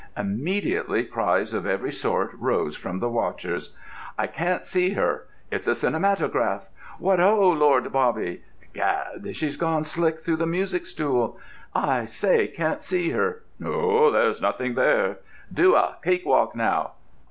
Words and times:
Immediately 0.17 1.03
cries 1.03 1.53
of 1.53 1.67
every 1.67 1.91
sort 1.91 2.31
rose 2.33 2.75
from 2.75 2.97
the 2.97 3.07
watchers. 3.07 3.75
"I 4.17 4.25
can't 4.25 4.65
see 4.65 4.93
her." 4.93 5.27
"It's 5.51 5.67
a 5.67 5.75
cinematograph!" 5.75 6.67
"What 6.97 7.19
ho, 7.19 7.51
Lord 7.51 7.91
Bobby!" 7.91 8.41
"Gad, 8.73 9.35
she's 9.35 9.57
gone 9.57 9.83
slick 9.83 10.21
through 10.21 10.37
the 10.37 10.47
music 10.47 10.87
stool." 10.87 11.37
"I 11.75 12.05
still 12.05 12.47
can't 12.47 12.81
see 12.81 13.11
her." 13.11 13.43
"No, 13.59 14.09
there's 14.09 14.41
nothing 14.41 14.73
there." 14.73 15.17
"Do 15.53 15.75
a 15.75 15.97
cakewalk, 16.03 16.55
now!" 16.55 16.93